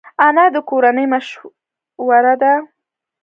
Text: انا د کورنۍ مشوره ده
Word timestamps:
انا 0.27 0.45
د 0.53 0.57
کورنۍ 0.69 1.05
مشوره 1.13 2.33
ده 2.41 2.53